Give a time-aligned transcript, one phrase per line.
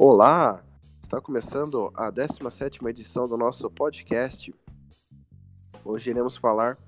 [0.00, 0.62] Olá!
[1.02, 4.54] Está começando a 17 edição do nosso podcast.
[5.84, 6.78] Hoje iremos falar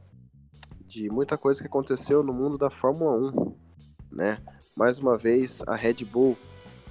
[0.86, 3.56] de muita coisa que aconteceu no mundo da Fórmula 1,
[4.12, 4.38] né?
[4.76, 6.38] Mais uma vez, a Red Bull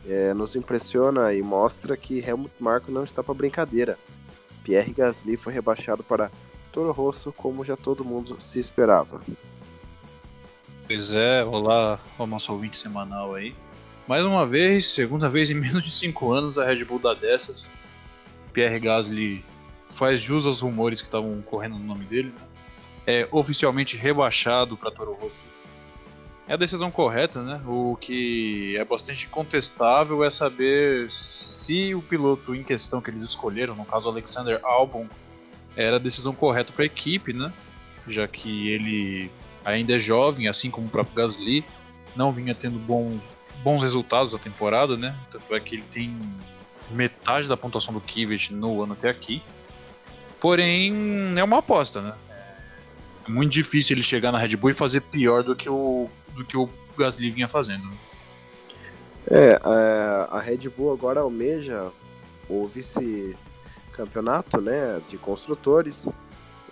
[0.05, 3.97] é, nos impressiona e mostra que Helmut Marko não está para brincadeira.
[4.61, 6.29] Pierre Gasly foi rebaixado para
[6.73, 9.21] Toro Rosso, como já todo mundo se esperava.
[10.85, 13.55] Pois é, olá ao nosso ouvinte semanal aí.
[14.09, 17.69] Mais uma vez, segunda vez em menos de 5 anos, a Red Bull dá dessas.
[18.51, 19.45] Pierre Gasly
[19.87, 22.33] faz jus aos rumores que estavam correndo no nome dele.
[23.05, 25.45] É oficialmente rebaixado para Toro Rosso.
[26.47, 27.61] É a decisão correta, né?
[27.67, 33.75] O que é bastante contestável é saber se o piloto em questão que eles escolheram,
[33.75, 35.07] no caso Alexander Albon,
[35.75, 37.53] era a decisão correta para a equipe, né?
[38.07, 39.31] Já que ele
[39.63, 41.63] ainda é jovem, assim como o próprio Gasly,
[42.15, 43.19] não vinha tendo bom
[43.63, 45.15] bons resultados da temporada, né?
[45.29, 46.19] Tanto é que ele tem
[46.89, 49.43] metade da pontuação do Kivet no ano até aqui.
[50.39, 50.93] Porém,
[51.37, 52.13] é uma aposta, né?
[53.27, 56.45] É muito difícil ele chegar na Red Bull e fazer pior do que o, do
[56.45, 57.85] que o Gasly vinha fazendo.
[57.85, 57.97] Né?
[59.29, 59.59] É,
[60.31, 61.91] a Red Bull agora almeja
[62.49, 66.09] o vice-campeonato né, de construtores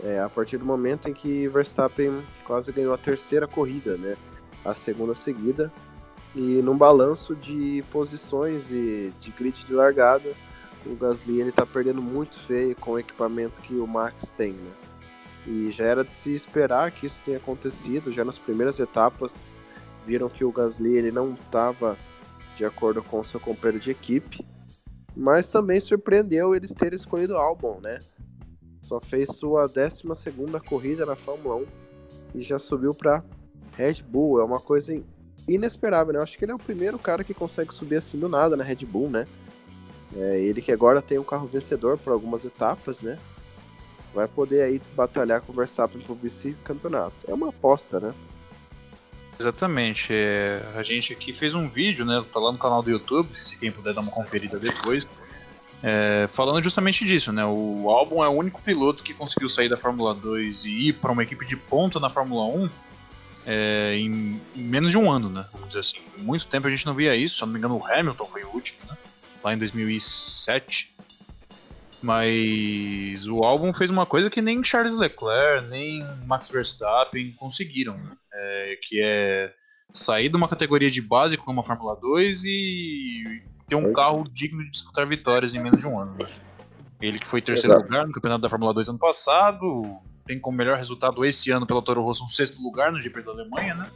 [0.03, 4.15] é, a partir do momento em que Verstappen quase ganhou a terceira corrida, né?
[4.63, 5.71] A segunda seguida
[6.37, 10.35] e num balanço de posições e de grid de largada,
[10.85, 14.71] o Gasly ele tá perdendo muito feio com o equipamento que o Max tem, né?
[15.47, 19.43] E já era de se esperar que isso tenha acontecido, já nas primeiras etapas
[20.05, 21.97] viram que o Gasly ele não estava
[22.55, 24.45] de acordo com seu companheiro de equipe,
[25.15, 27.99] mas também surpreendeu eles terem escolhido o Albon, né?
[28.83, 31.65] Só fez sua 12 segunda corrida na Fórmula 1
[32.35, 33.23] e já subiu para
[33.75, 34.93] Red Bull, é uma coisa
[35.47, 36.19] inesperável, né?
[36.19, 38.63] Eu acho que ele é o primeiro cara que consegue subir assim do nada na
[38.63, 39.27] Red Bull, né?
[40.15, 43.17] É, ele que agora tem um carro vencedor por algumas etapas, né?
[44.13, 47.13] Vai poder aí batalhar com o Verstappen pro vice-campeonato.
[47.27, 48.13] É uma aposta, né?
[49.39, 50.09] Exatamente.
[50.11, 52.23] É, a gente aqui fez um vídeo, né?
[52.31, 55.07] Tá lá no canal do YouTube, se quem puder dar uma conferida depois.
[55.83, 57.45] É, falando justamente disso, né?
[57.45, 61.11] O Albon é o único piloto que conseguiu sair da Fórmula 2 e ir para
[61.11, 62.69] uma equipe de ponta na Fórmula 1
[63.49, 65.45] é, em, menos de um ano, né?
[65.53, 65.99] Vamos dizer assim.
[66.17, 68.49] muito tempo a gente não via isso, se não me engano o Hamilton foi o
[68.49, 68.97] último, né?
[69.41, 70.93] Lá em 2007.
[72.01, 78.11] Mas o álbum fez uma coisa que nem Charles Leclerc, nem Max Verstappen conseguiram, né?
[78.33, 79.53] é, que é
[79.91, 84.63] sair de uma categoria de base como a Fórmula 2 e ter um carro digno
[84.63, 86.15] de disputar vitórias em menos de um ano.
[86.19, 86.29] Né?
[87.01, 87.89] Ele que foi terceiro Exato.
[87.89, 91.81] lugar no campeonato da Fórmula 2 ano passado, tem como melhor resultado esse ano pela
[91.81, 93.89] Toro Rosso um sexto lugar no GP da Alemanha, né?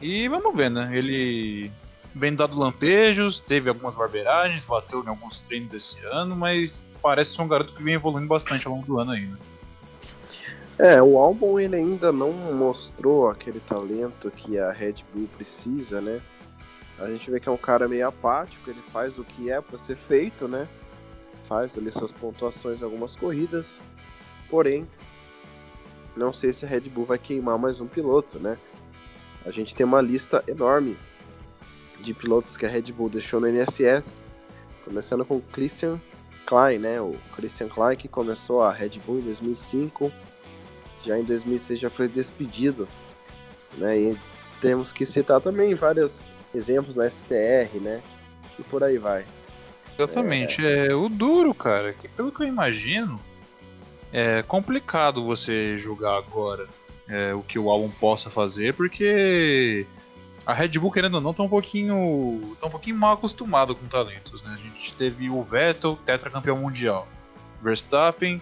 [0.00, 0.90] E vamos ver, né?
[0.92, 1.70] Ele
[2.14, 7.42] vem dado lampejos, teve algumas barbeiragens, bateu em alguns treinos esse ano, mas parece ser
[7.42, 9.38] um garoto que vem evoluindo bastante ao longo do ano ainda.
[10.78, 16.20] É, o álbum ele ainda não mostrou aquele talento que a Red Bull precisa, né?
[16.98, 19.78] A gente vê que é um cara meio apático, ele faz o que é para
[19.78, 20.68] ser feito, né?
[21.48, 23.78] Faz ali suas pontuações em algumas corridas,
[24.48, 24.88] porém
[26.16, 28.58] não sei se a Red Bull vai queimar mais um piloto, né?
[29.44, 30.96] A gente tem uma lista enorme
[32.00, 34.20] de pilotos que a Red Bull deixou no NSS,
[34.84, 36.00] começando com o Christian
[36.46, 37.00] Klein, né?
[37.00, 40.12] O Christian Klein que começou a Red Bull em 2005,
[41.02, 42.88] já em 2006 já foi despedido,
[43.76, 43.98] né?
[43.98, 44.18] E
[44.60, 46.22] temos que citar também vários
[46.54, 48.02] exemplos na STR, né?
[48.58, 49.24] E por aí vai.
[49.98, 53.20] Exatamente, é, é o duro, cara, que pelo que eu imagino,
[54.12, 56.68] é complicado você julgar agora
[57.08, 59.86] é, o que o álbum possa fazer, porque
[60.44, 63.86] a Red Bull, querendo ou não, tá um pouquinho, tá um pouquinho mal acostumado com
[63.86, 64.42] talentos.
[64.42, 64.52] Né?
[64.52, 67.08] A gente teve o Vettel, tetracampeão mundial,
[67.62, 68.40] Verstappen,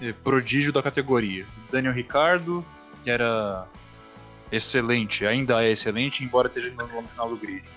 [0.00, 2.64] é, prodígio da categoria, Daniel Ricardo,
[3.02, 3.66] que era
[4.52, 7.68] excelente, ainda é excelente, embora esteja no final do grid.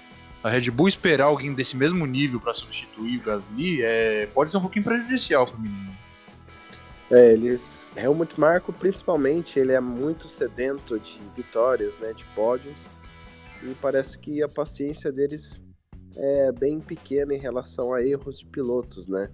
[0.44, 4.58] A Red Bull esperar alguém desse mesmo nível para substituir o Gasly é, pode ser
[4.58, 5.91] um pouquinho prejudicial para o menino.
[7.11, 7.90] É, eles.
[7.93, 12.13] Helmut Marko, principalmente, ele é muito sedento de vitórias, né?
[12.13, 12.78] De pódios.
[13.61, 15.59] E parece que a paciência deles
[16.16, 19.29] é bem pequena em relação a erros de pilotos, né?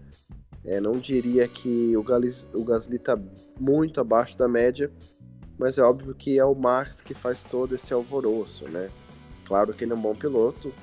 [0.66, 3.18] É, não diria que o, Galis, o Gasly está
[3.60, 4.92] muito abaixo da média,
[5.58, 8.90] mas é óbvio que é o Max que faz todo esse alvoroço, né?
[9.46, 10.74] Claro que ele é um bom piloto.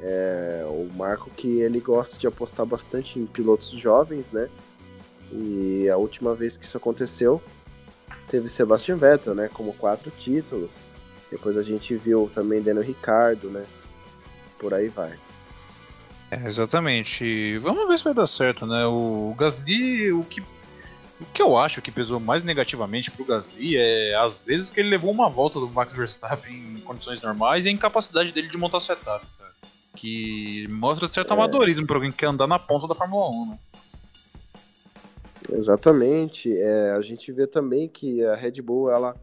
[0.00, 4.50] É, o Marco que ele gosta de apostar bastante em pilotos jovens, né?
[5.32, 7.42] E a última vez que isso aconteceu,
[8.28, 10.78] teve Sebastian Vettel, né, como quatro títulos.
[11.30, 13.64] Depois a gente viu também Daniel Ricardo, né?
[14.58, 15.18] Por aí vai.
[16.30, 17.58] É, exatamente.
[17.58, 18.84] Vamos ver se vai dar certo, né?
[18.86, 20.40] O Gasly, o que,
[21.20, 24.88] o que eu acho que pesou mais negativamente pro Gasly é às vezes que ele
[24.88, 28.80] levou uma volta do Max Verstappen em condições normais e a incapacidade dele de montar
[28.96, 29.22] cara.
[29.94, 31.34] Que mostra certo é.
[31.34, 33.58] amadorismo pra alguém que quer andar na ponta da Fórmula 1, né?
[35.52, 36.56] Exatamente.
[36.56, 39.14] É, a gente vê também que a Red Bull ela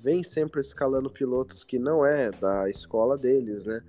[0.00, 3.82] vem sempre escalando pilotos que não é da escola deles, né?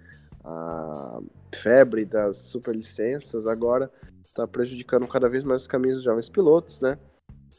[0.43, 1.19] A
[1.53, 3.91] febre das superlicenças agora
[4.27, 6.97] está prejudicando cada vez mais os caminhos dos jovens pilotos, né?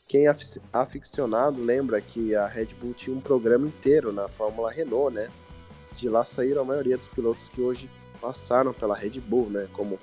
[0.09, 0.37] Quem é
[0.73, 5.29] aficionado lembra que a Red Bull tinha um programa inteiro na Fórmula Renault, né?
[5.97, 7.89] De lá saíram a maioria dos pilotos que hoje
[8.21, 9.69] passaram pela Red Bull, né?
[9.73, 10.01] Como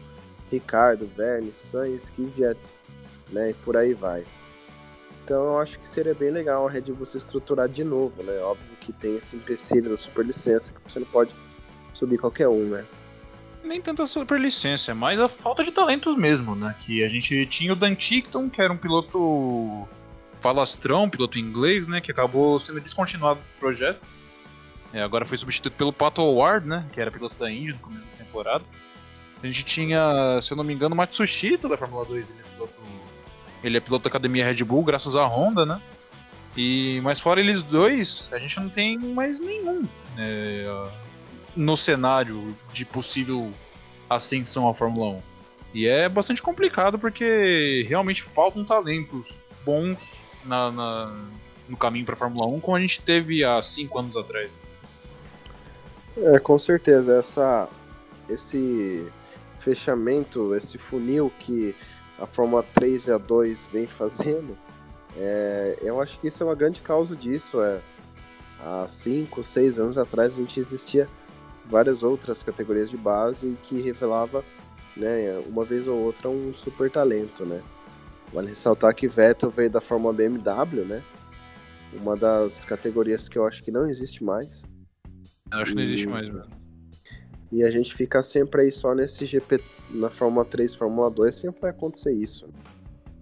[0.49, 2.57] Ricardo, Verne, Sainz, Kvyat,
[3.29, 3.51] né?
[3.51, 4.25] E por aí vai.
[5.23, 8.39] Então eu acho que seria bem legal a Red Bull se estruturar de novo, né?
[8.39, 11.31] Óbvio que tem esse empecilho da superlicença que você não pode
[11.93, 12.85] subir qualquer um, né?
[13.63, 16.73] Nem tanta superlicença, é mais a falta de talentos mesmo, né?
[16.85, 19.85] Que a gente tinha o Dan Tickton, que era um piloto
[20.39, 21.99] falastrão, piloto inglês, né?
[21.99, 23.99] Que acabou sendo descontinuado do projeto.
[24.93, 26.87] É, agora foi substituído pelo Pato Howard, né?
[26.93, 28.63] Que era piloto da Indy no começo da temporada.
[29.43, 32.43] A gente tinha, se eu não me engano, o Matsushita da Fórmula 2, ele é
[32.53, 32.76] piloto
[33.63, 35.81] ele é piloto da academia Red Bull, graças à Honda, né?
[36.55, 39.87] E, mas fora eles dois, a gente não tem mais nenhum
[40.17, 40.87] é,
[41.55, 43.53] no cenário de possível
[44.09, 45.21] ascensão à Fórmula 1.
[45.73, 51.15] E é bastante complicado porque realmente faltam talentos bons na, na
[51.67, 54.59] no caminho para a Fórmula 1 como a gente teve há cinco anos atrás.
[56.15, 57.17] É, com certeza.
[57.17, 57.69] Essa,
[58.29, 59.05] esse
[59.59, 61.75] fechamento, esse funil que
[62.19, 64.57] a Fórmula 3 e a 2 vem fazendo,
[65.15, 67.61] é, eu acho que isso é uma grande causa disso.
[67.61, 67.79] É,
[68.59, 71.07] há 5, 6 anos atrás a gente existia
[71.65, 74.43] várias outras categorias de base que revelava,
[74.95, 77.61] né, uma vez ou outra, um super talento, né.
[78.33, 81.03] Vale ressaltar que Vettel veio da Fórmula BMW, né,
[81.93, 84.63] uma das categorias que eu acho que não existe mais.
[85.51, 86.49] Eu acho que não existe mais, mano.
[87.51, 91.61] E a gente fica sempre aí só nesse GP na Fórmula 3 Fórmula 2 sempre
[91.61, 92.47] vai acontecer isso.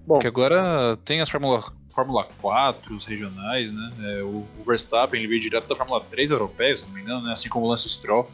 [0.05, 1.63] Bom, que agora tem as Fórmula,
[1.93, 3.91] Fórmula 4, os regionais, né?
[4.03, 7.23] É, o, o, Verstappen ele veio direto da Fórmula 3 europeia, se não me engano,
[7.25, 7.33] né?
[7.33, 8.29] assim como o Lance Stroll.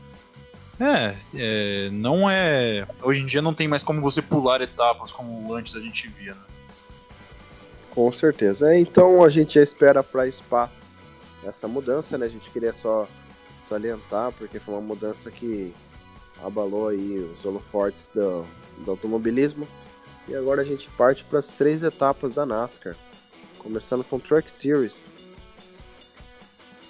[0.79, 2.87] É, é, não é.
[3.03, 6.33] Hoje em dia não tem mais como você pular etapas como antes a gente via,
[6.33, 6.41] né?
[7.91, 8.73] Com certeza.
[8.73, 10.69] É, então a gente já espera para Spa
[11.43, 12.25] essa mudança, né?
[12.25, 13.07] A gente queria só
[13.63, 15.71] salientar, porque foi uma mudança que
[16.43, 18.45] abalou aí os holofortes do,
[18.83, 19.67] do automobilismo.
[20.27, 22.95] E agora a gente parte para as três etapas da NASCAR,
[23.57, 25.05] começando com Truck Series.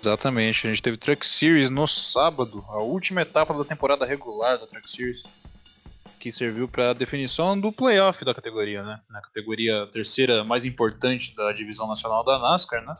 [0.03, 4.67] Exatamente, a gente teve Truck Series no sábado, a última etapa da temporada regular da
[4.67, 5.23] Truck Series,
[6.19, 8.99] que serviu para a definição do playoff da categoria, né?
[9.09, 12.95] Na categoria terceira mais importante da divisão nacional da NASCAR, né?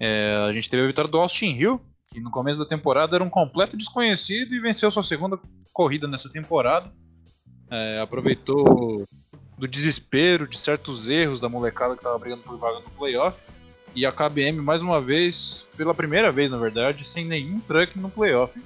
[0.00, 1.80] É, a gente teve a vitória do Austin Hill,
[2.14, 5.36] que no começo da temporada era um completo desconhecido e venceu sua segunda
[5.72, 6.92] corrida nessa temporada.
[7.68, 9.04] É, aproveitou
[9.58, 13.42] do desespero, de certos erros da molecada que estava brigando por vaga no playoff.
[13.96, 18.08] E a KBM, mais uma vez, pela primeira vez na verdade, sem nenhum truck no
[18.08, 18.60] playoff.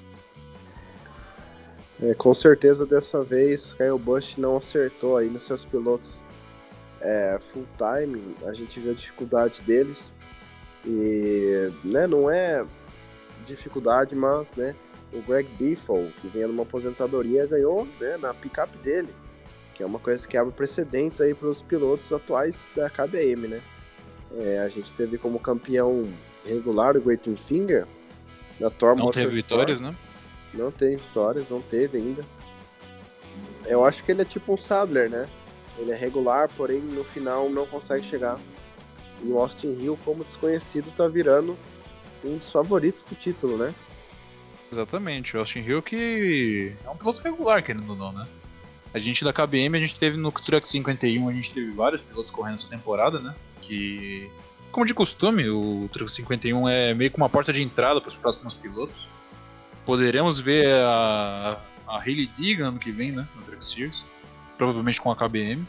[2.03, 6.20] É, com certeza dessa vez Kyle Busch não acertou aí nos seus pilotos
[7.01, 8.34] é, full time.
[8.46, 10.13] A gente viu a dificuldade deles.
[10.87, 12.65] E né, não é
[13.48, 14.74] dificuldade, mas né,
[15.12, 19.08] o Greg Biffle, que vem numa aposentadoria, ganhou né, na picape dele,
[19.74, 23.60] que é uma coisa que abre precedentes aí para os pilotos atuais da KBM, né?
[24.36, 26.06] É, a gente teve como campeão
[26.44, 27.86] regular o Great Finger
[28.60, 29.94] da Thor Não teve vitórias, né?
[30.52, 32.24] Não teve vitórias, não teve ainda.
[33.67, 35.28] Eu acho que ele é tipo um Sadler, né?
[35.78, 38.38] Ele é regular, porém no final não consegue chegar.
[39.22, 41.56] E o Austin Hill, como desconhecido, tá virando
[42.25, 43.75] um dos favoritos pro título, né?
[44.70, 48.27] Exatamente, o Austin Hill que é um piloto regular, querendo ou não, né?
[48.93, 52.31] A gente da KBM, a gente teve no Truck 51, a gente teve vários pilotos
[52.31, 53.34] correndo essa temporada, né?
[53.60, 54.31] Que,
[54.70, 58.17] como de costume, o Truck 51 é meio que uma porta de entrada para os
[58.17, 59.06] próximos pilotos.
[59.84, 63.29] Poderemos ver a, a Hayley Digan ano que vem, né?
[63.37, 64.06] No Truck Series,
[64.56, 65.67] provavelmente com a KBM.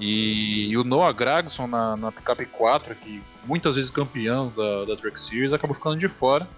[0.00, 4.96] E, e o Noah Gragson na, na Pickup 4, que muitas vezes campeão da, da
[4.96, 6.48] Truck Series, acabou ficando de fora.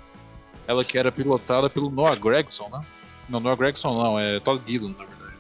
[0.67, 2.87] Ela que era pilotada pelo Noah Gregson, né?
[3.29, 5.39] Não, Noah Gregson não, é Todd Dillon, na verdade.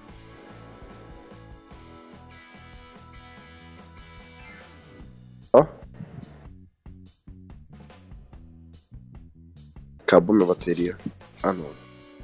[5.52, 5.62] Ó.
[5.62, 5.66] Oh.
[10.00, 10.98] Acabou minha bateria.
[11.40, 11.70] Ah, não.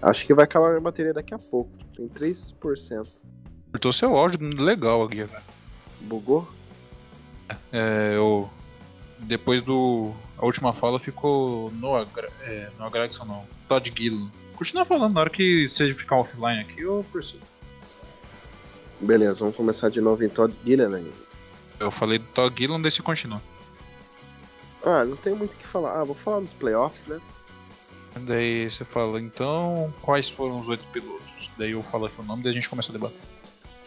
[0.03, 1.71] Acho que vai acabar minha bateria daqui a pouco.
[1.97, 3.07] Tem 3%.
[3.71, 5.58] Cortou seu áudio legal aqui, cara.
[6.01, 6.49] Bugou?
[7.73, 8.49] É, eu.
[9.19, 10.13] Depois do.
[10.37, 13.45] A última fala ficou Noah, Gra- é, Noah Gregson não.
[13.67, 14.31] Todd Gillen.
[14.55, 17.43] Continua falando, na hora que você ficar offline aqui, eu percebo.
[19.01, 21.11] Beleza, vamos começar de novo em Todd Gilliland.
[21.79, 23.41] Eu falei do Todd Gillen, daí você continua.
[24.85, 26.01] Ah, não tem muito o que falar.
[26.01, 27.21] Ah, vou falar dos playoffs, né?
[28.21, 31.51] Daí você fala, então, quais foram os oito pilotos?
[31.57, 33.21] Daí eu falo aqui o nome, daí a gente começa a debater.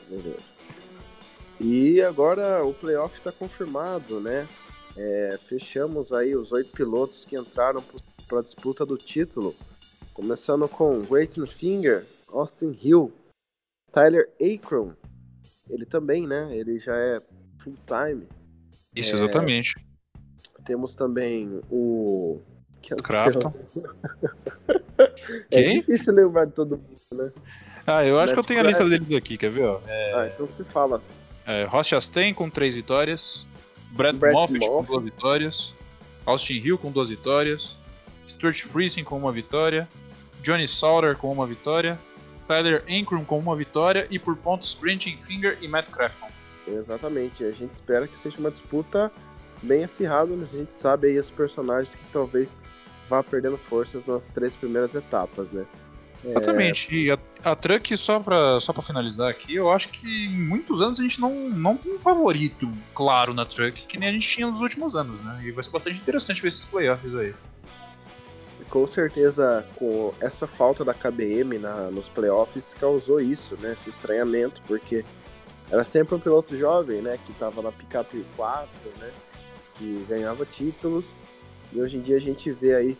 [0.09, 0.51] Beleza.
[1.63, 4.47] E agora o playoff está confirmado, né?
[4.97, 7.83] É, fechamos aí os oito pilotos que entraram
[8.27, 9.55] para a disputa do título.
[10.11, 13.13] Começando com Grayton Finger, Austin Hill,
[13.91, 14.93] Tyler Akron.
[15.69, 16.49] Ele também, né?
[16.57, 17.21] Ele já é
[17.59, 18.27] full time.
[18.95, 19.75] Isso, É, exatamente.
[20.65, 22.39] Temos também o.
[22.81, 23.53] que é o Crafton.
[25.49, 25.79] É Quem?
[25.79, 27.33] difícil lembrar de todo mundo.
[27.87, 29.65] Ah, eu acho que eu Matt tenho a lista deles aqui, quer ver?
[29.87, 31.01] É, Ah, então se fala.
[31.45, 33.47] É, Ross Chastain com três vitórias,
[33.91, 35.73] Brad, Brad Moffitt com duas vitórias,
[36.25, 37.77] Austin Hill com duas vitórias,
[38.27, 39.87] Stuart Friesen com uma vitória,
[40.41, 41.99] Johnny Sauter com uma vitória,
[42.47, 46.29] Tyler Ankrum com uma vitória e por pontos Granting Finger e Matt Crafton.
[46.67, 47.43] Exatamente.
[47.43, 49.11] A gente espera que seja uma disputa
[49.61, 52.57] bem acirrada, mas a gente sabe aí os personagens que talvez
[53.09, 55.65] vá perdendo forças nas três primeiras etapas, né?
[56.23, 56.93] É, Exatamente.
[56.95, 60.81] E a, a Truck, só pra, só pra finalizar aqui, eu acho que em muitos
[60.81, 64.27] anos a gente não, não tem um favorito claro na Truck, que nem a gente
[64.27, 65.41] tinha nos últimos anos, né?
[65.43, 67.33] E vai ser bastante interessante ver esses playoffs aí.
[68.69, 73.73] Com certeza, com essa falta da KBM na, nos playoffs, causou isso, né?
[73.73, 75.03] Esse estranhamento, porque
[75.69, 77.19] era sempre um piloto jovem, né?
[77.25, 79.11] Que tava na picape 4, né?
[79.75, 81.15] Que ganhava títulos.
[81.73, 82.97] E hoje em dia a gente vê aí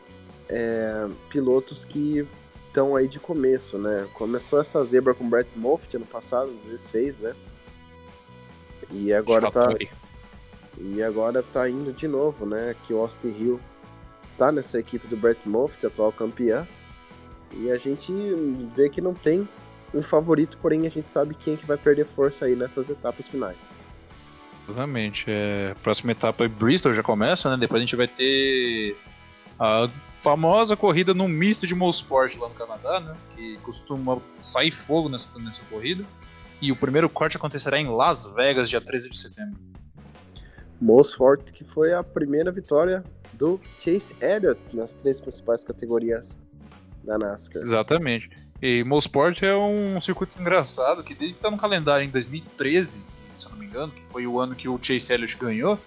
[0.50, 2.28] é, pilotos que
[2.72, 4.08] estão aí de começo, né?
[4.13, 7.36] Começou essa zebra com o Brett Moffitt ano passado, 16, né?
[8.90, 9.70] E agora tá,
[10.78, 12.75] e agora tá indo de novo, né?
[12.84, 13.60] Que o Austin Hill
[14.38, 16.66] tá nessa equipe do Brett Moffitt, atual campeã.
[17.54, 18.13] E a gente
[18.74, 19.48] vê que não tem
[19.94, 23.28] um favorito, porém a gente sabe quem é que vai perder força aí nessas etapas
[23.28, 23.68] finais.
[24.70, 25.25] Exatamente.
[25.28, 27.58] É, próxima etapa é Bristol já começa, né?
[27.58, 28.96] Depois a gente vai ter
[29.62, 29.88] a
[30.18, 33.15] famosa corrida no misto de Mosport lá no Canadá, né?
[33.36, 36.03] Que costuma sair fogo nessa, nessa corrida.
[36.60, 39.60] E o primeiro corte acontecerá em Las Vegas, dia 13 de setembro.
[40.82, 43.03] Most Forte, que foi a primeira vitória
[43.34, 46.36] do Chase Elliott nas três principais categorias
[47.03, 47.62] da NASCAR.
[47.62, 48.32] Exatamente.
[48.60, 53.00] E Mosport é um circuito engraçado que desde que tá no calendário em 2013,
[53.36, 55.80] se eu não me engano, que foi o ano que o Chase Elliott ganhou,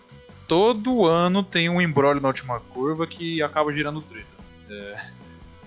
[0.47, 4.35] todo ano tem um embrólio na última curva que acaba girando treta.
[4.69, 5.01] É,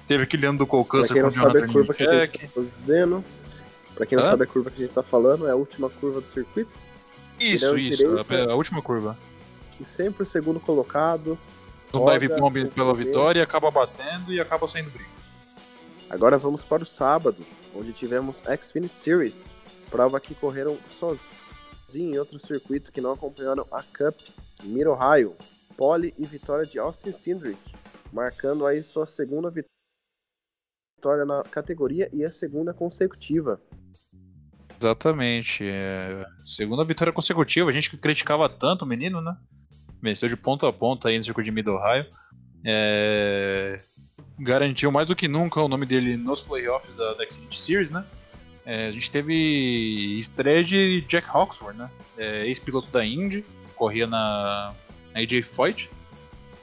[0.05, 2.47] teve aquele ano do quem com o sabe a Jonathan curva que a gente tá
[2.47, 3.23] fazendo,
[3.95, 4.29] pra quem não Hã?
[4.29, 6.71] sabe a curva que a gente tá falando, é a última curva do circuito,
[7.39, 8.51] Isso, isso, a, direita.
[8.51, 9.17] a última curva.
[9.77, 11.37] que sempre o segundo colocado.
[11.93, 15.09] Um dive bomb pela vitória, acaba batendo e acaba saindo briga.
[16.09, 19.45] Agora vamos para o sábado, onde tivemos Xfinity Series,
[19.89, 21.21] prova que correram sozinhos
[21.95, 24.15] em outro circuito que não acompanharam a Cup,
[24.63, 25.35] Mid Ohio,
[25.75, 27.59] pole e vitória de Austin Cindric,
[28.11, 29.67] marcando aí sua segunda vit-
[30.97, 33.61] vitória na categoria e a segunda consecutiva.
[34.79, 35.63] Exatamente.
[35.63, 36.25] É...
[36.45, 37.69] Segunda vitória consecutiva.
[37.69, 39.35] A gente que criticava tanto o menino, né?
[40.01, 42.05] Venceu de ponta a ponta aí no circuito de Mid Ohio.
[42.65, 43.79] É...
[44.39, 48.05] Garantiu mais do que nunca o nome dele nos playoffs da, da Xfinity Series, né?
[48.63, 51.89] É, a gente teve estreia de Jack Hawksworth, né?
[52.17, 53.45] É, Ex-piloto da Indy,
[53.77, 54.73] corria na,
[55.15, 55.89] AJ Foyt,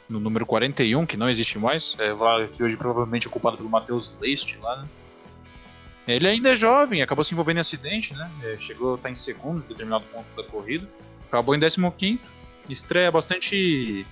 [0.09, 1.97] no número 41, que não existe mais.
[1.99, 4.88] É, que hoje provavelmente é ocupado pelo Matheus Leist lá, né?
[6.06, 8.30] Ele ainda é jovem, acabou se envolvendo em acidente, né?
[8.42, 10.87] É, chegou a estar em segundo em determinado ponto da corrida.
[11.26, 12.21] Acabou em 15
[12.68, 14.06] Estreia bastante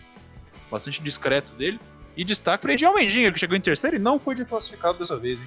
[0.71, 1.79] bastante discreto dele.
[2.17, 5.39] E destaque para Eddie Almendinha, que chegou em terceiro e não foi desclassificado dessa vez,
[5.39, 5.47] hein?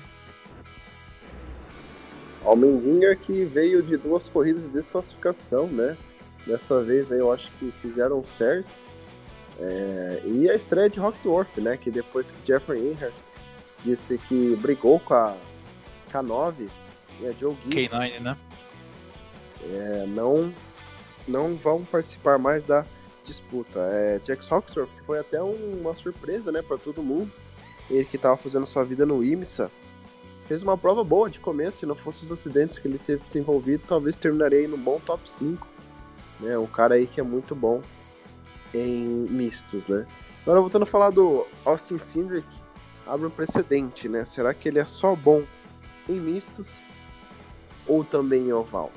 [3.15, 5.97] Que veio de duas corridas de desclassificação, né?
[6.45, 8.69] Dessa vez aí eu acho que fizeram certo.
[9.59, 11.77] É, e a estreia de Hawksworth, né?
[11.77, 13.15] Que depois que Jeffrey Earnhardt
[13.81, 15.35] disse que brigou com a
[16.11, 16.67] K9
[17.21, 18.37] e a Joe Gibbs K9, né?
[19.63, 20.53] é, não,
[21.27, 22.85] não vão participar mais da
[23.23, 23.79] disputa.
[23.91, 27.31] É, Jax Hawksworth, que foi até um- uma surpresa né, para todo mundo.
[27.89, 29.71] Ele que estava fazendo sua vida no IMSA.
[30.47, 33.39] Fez uma prova boa de começo, se não fosse os acidentes que ele teve se
[33.39, 35.65] envolvido, talvez terminaria aí no bom top 5.
[36.39, 37.81] Né, um cara aí que é muito bom
[38.73, 40.05] em mistos, né?
[40.43, 42.47] Agora voltando a falar do Austin Cindric,
[43.07, 44.25] abre um precedente, né?
[44.25, 45.43] Será que ele é só bom
[46.07, 46.69] em mistos
[47.87, 48.91] ou também em oval?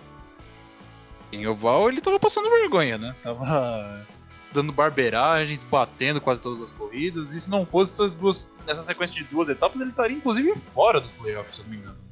[1.32, 3.14] Em oval ele tava passando vergonha, né?
[3.22, 4.06] Tava
[4.52, 7.32] dando barbeiragens, batendo quase todas as corridas.
[7.32, 11.00] E se não fosse essas duas, nessa sequência de duas etapas, ele estaria inclusive fora
[11.00, 11.96] dos playoffs, se eu não me engano.
[11.96, 12.04] Né?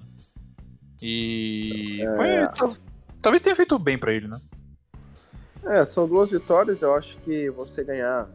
[1.02, 2.16] E é...
[2.16, 2.76] foi,
[3.20, 4.40] talvez tenha feito bem para ele, né?
[5.66, 6.80] É, são duas vitórias.
[6.80, 8.30] Eu acho que você ganhar,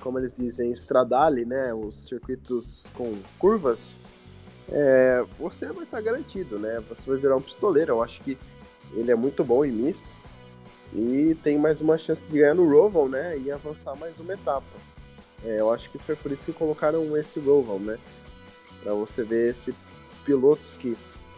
[0.00, 1.72] como eles dizem, estradale, né?
[1.72, 3.96] Os circuitos com curvas,
[4.68, 6.82] é, você vai estar garantido, né?
[6.88, 7.92] Você vai virar um pistoleiro.
[7.92, 8.36] Eu acho que
[8.92, 10.16] ele é muito bom em misto
[10.92, 13.38] e tem mais uma chance de ganhar no Roval, né?
[13.38, 14.66] E avançar mais uma etapa.
[15.44, 17.98] É, eu acho que foi por isso que colocaram esse Roval, né?
[18.82, 19.72] Para você ver esse
[20.24, 20.96] pilotos que,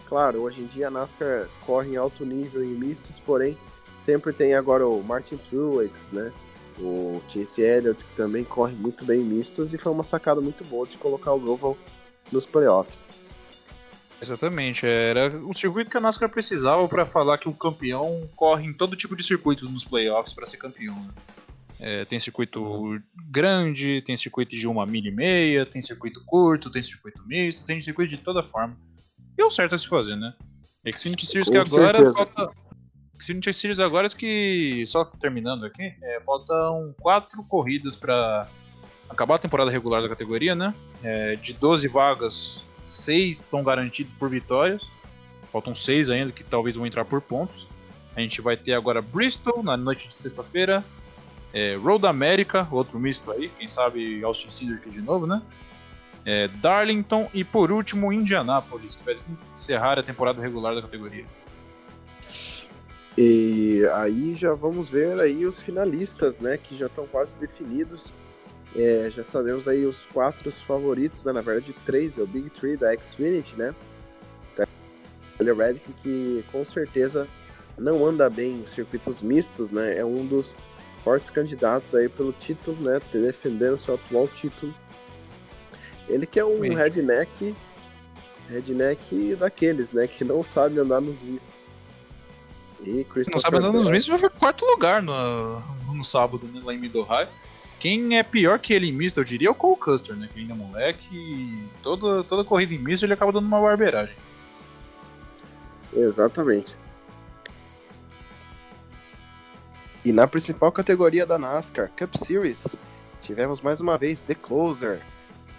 [0.08, 3.56] claro, hoje em dia a NASCAR corre em alto nível em mistos, porém
[3.98, 6.32] sempre tem agora o Martin Truex, né?
[6.78, 10.64] O Chase Elliott que também corre muito bem em mistos e foi uma sacada muito
[10.64, 11.76] boa de colocar o Roval
[12.32, 13.08] nos playoffs.
[14.20, 18.72] Exatamente, era o circuito que a NASCAR precisava para falar que o campeão corre em
[18.72, 20.94] todo tipo de circuito nos playoffs para ser campeão.
[20.94, 21.10] Né?
[21.78, 22.98] É, tem circuito
[23.28, 27.78] grande, tem circuito de uma milha e meia, tem circuito curto, tem circuito misto, tem
[27.78, 28.76] circuito de toda forma.
[29.36, 30.32] E é o certo a se fazer, né?
[30.92, 32.14] Xfinity Series que agora certeza.
[32.14, 32.50] falta.
[33.18, 34.85] Xfinity Series agora que.
[34.87, 38.49] Só terminando aqui, é, faltam quatro corridas para
[39.09, 40.75] acabar a temporada regular da categoria, né?
[41.02, 44.90] É, de 12 vagas seis estão garantidos por vitórias.
[45.52, 47.66] Faltam seis ainda que talvez vão entrar por pontos.
[48.16, 50.85] A gente vai ter agora Bristol na noite de sexta-feira.
[51.52, 55.40] É, Road America, outro misto aí, quem sabe Austin Cindric de novo, né?
[56.25, 59.16] É, Darlington e por último Indianápolis, que vai
[59.52, 61.25] encerrar a temporada regular da categoria.
[63.16, 68.12] E aí já vamos ver aí os finalistas, né, que já estão quase definidos.
[68.75, 71.33] É, já sabemos aí os quatro favoritos, né?
[71.33, 73.73] na verdade três, é o Big Three da Xfinity, né?
[75.38, 77.26] O Redick que com certeza
[77.76, 79.99] não anda bem em circuitos mistos, né?
[79.99, 80.54] É um dos
[81.02, 83.00] fortes candidatos aí pelo título, né?
[83.12, 84.73] Defendendo seu atual título.
[86.08, 87.54] Ele que é um redneck,
[88.49, 90.06] redneck daqueles, né?
[90.06, 91.63] Que não sabe andar nos mistos.
[92.86, 95.60] E não sabe andar nos mistos, foi quarto lugar no,
[95.92, 96.60] no sábado, né?
[96.62, 97.28] Lá em Middle High.
[97.78, 100.28] Quem é pior que ele em misto, eu diria, é o Cole Custer, né?
[100.32, 104.16] Que ainda é moleque e toda, toda corrida em misto ele acaba dando uma barbeiragem.
[105.92, 106.76] Exatamente.
[110.04, 112.76] E na principal categoria da NASCAR, Cup Series,
[113.20, 115.00] tivemos mais uma vez The Closer,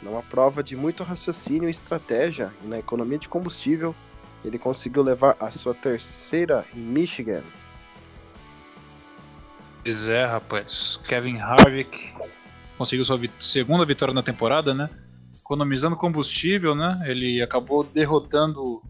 [0.01, 3.95] numa prova de muito raciocínio e estratégia e na economia de combustível,
[4.47, 7.43] ele conseguiu levar a sua terceira em Michigan.
[9.83, 10.99] Pois é, rapaz.
[11.07, 12.13] Kevin Harvick
[12.77, 14.89] conseguiu sua segunda vitória na temporada, né?
[15.35, 17.03] Economizando combustível, né?
[17.05, 18.81] Ele acabou derrotando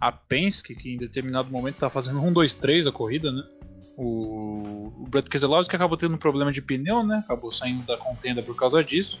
[0.00, 3.42] a Penske, que em determinado momento tá fazendo 1, 2, 3 a corrida, né?
[3.96, 7.22] O, o Brett Keselowski acabou tendo um problema de pneu, né?
[7.24, 9.20] Acabou saindo da contenda por causa disso.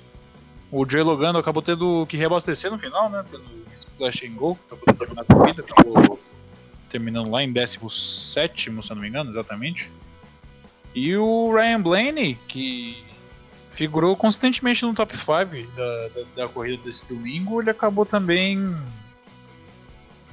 [0.72, 3.22] O Jay Logano acabou tendo que reabastecer no final, né?
[3.30, 5.62] Tendo splash and go pra poder terminar a corrida.
[5.62, 6.18] Acabou
[6.88, 9.92] terminando lá em 17, se eu não me engano, exatamente.
[10.94, 13.04] E o Ryan Blaney, que
[13.70, 18.74] figurou constantemente no top 5 da, da, da, corrida desse domingo, ele acabou também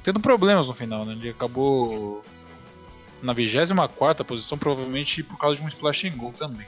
[0.02, 1.12] tendo problemas no final, né?
[1.12, 2.22] Ele acabou
[3.20, 6.66] na 24 posição, provavelmente por causa de um splash and goal também.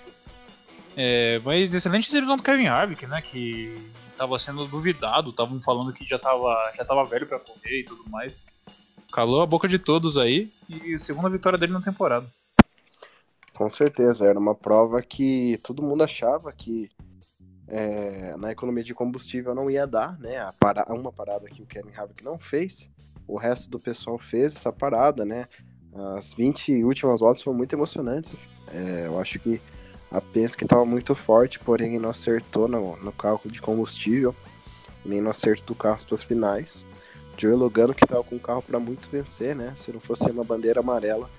[0.97, 3.21] É, mas excelente exibição do Kevin Harvick, né?
[3.21, 3.75] Que
[4.11, 8.09] estava sendo duvidado, estavam falando que já estava já tava velho para correr e tudo
[8.09, 8.43] mais.
[9.13, 12.27] Calou a boca de todos aí e segunda vitória dele na temporada.
[13.55, 16.91] Com certeza, era uma prova que todo mundo achava que
[17.69, 20.39] é, na economia de combustível não ia dar, né?
[20.39, 22.91] A para, uma parada que o Kevin Harvick não fez,
[23.27, 25.47] o resto do pessoal fez essa parada, né?
[26.17, 28.37] As 20 últimas voltas foram muito emocionantes.
[28.69, 29.61] É, eu acho que
[30.13, 34.37] a Penske estava muito forte, porém não acertou no, no cálculo de combustível,
[35.05, 36.85] nem no acerto do carro para as finais.
[37.37, 39.73] Joey Logano que estava com o carro para muito vencer, né?
[39.75, 41.31] Se não fosse uma bandeira amarela,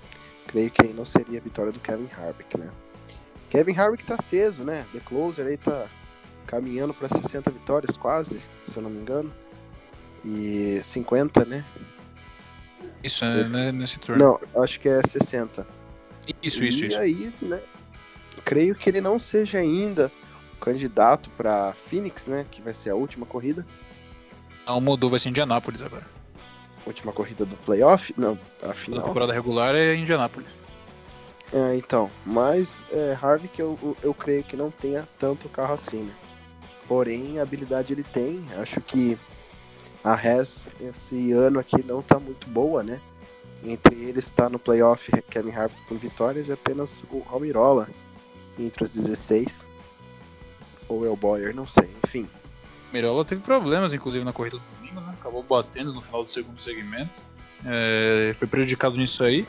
[0.48, 2.68] creio que aí não seria a vitória do Kevin Harvick, né?
[3.48, 4.84] Kevin Harvick tá aceso, né?
[4.92, 5.86] The Closer aí tá
[6.44, 9.32] caminhando para 60 vitórias quase, se eu não me engano.
[10.24, 11.64] E 50, né?
[13.04, 14.40] Isso, é, né, nesse turno.
[14.54, 15.64] Não, acho que é 60.
[16.42, 16.84] Isso, isso, e isso.
[16.86, 17.60] E aí, né?
[18.42, 20.10] Creio que ele não seja ainda
[20.54, 22.46] o candidato para Phoenix, né?
[22.50, 23.66] Que vai ser a última corrida.
[24.66, 26.14] Não, mudou, vai ser Indianápolis agora
[26.86, 28.14] última corrida do playoff?
[28.16, 29.00] Não, a final.
[29.00, 30.60] A temporada regular é Indianápolis.
[31.52, 32.10] É, então.
[32.24, 36.12] Mas é, Harvick eu, eu, eu, creio que não tenha tanto carro assim, né?
[36.86, 38.44] Porém, a habilidade ele tem.
[38.56, 39.18] Acho que
[40.02, 43.00] a Res esse ano aqui não tá muito boa, né?
[43.62, 47.88] Entre eles está no playoff Kevin Harvick com vitórias e apenas o Almirola
[48.58, 49.66] entre os 16.
[50.88, 52.28] Ou é o Boyer, não sei, enfim.
[52.92, 55.14] Mirola teve problemas, inclusive, na corrida do domingo, né?
[55.18, 57.22] Acabou batendo no final do segundo segmento.
[57.64, 59.46] É, foi prejudicado nisso aí.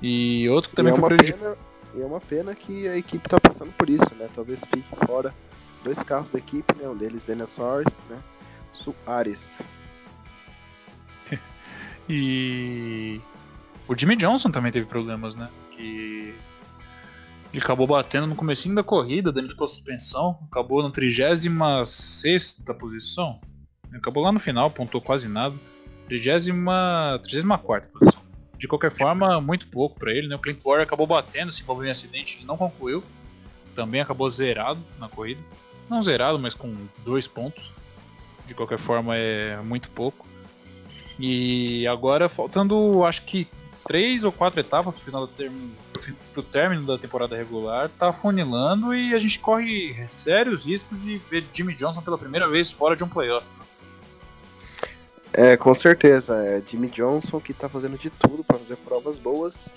[0.00, 1.58] E outro que também e é foi prejudicado.
[1.94, 4.28] E é uma pena que a equipe tá passando por isso, né?
[4.34, 5.34] Talvez fique fora
[5.82, 6.88] dois carros da equipe, né?
[6.88, 8.18] Um deles Daniel Soares, né?
[8.72, 9.62] Soares.
[12.08, 13.20] e
[13.86, 15.50] o Jimmy Johnson também teve problemas, né?
[15.70, 16.34] Que
[17.54, 23.40] ele acabou batendo no comecinho da corrida, dando de suspensão, acabou na 36 posição.
[23.94, 25.54] Acabou lá no final, pontou quase nada.
[26.08, 28.20] 34 posição.
[28.58, 30.34] De qualquer forma, muito pouco para ele, né?
[30.34, 33.04] O Clint Boyer acabou batendo, se envolveu em acidente e não concluiu.
[33.72, 35.40] Também acabou zerado na corrida.
[35.88, 37.70] Não zerado, mas com dois pontos.
[38.46, 40.26] De qualquer forma, é muito pouco.
[41.20, 43.46] E agora, faltando acho que
[43.84, 45.72] três ou quatro etapas pro final do término,
[46.32, 51.46] pro término da temporada regular, tá funilando e a gente corre sérios riscos de ver
[51.52, 53.46] Jimmy Johnson pela primeira vez fora de um playoff.
[55.32, 56.36] É, com certeza.
[56.36, 59.68] É Jimmy Johnson que tá fazendo de tudo para fazer provas boas.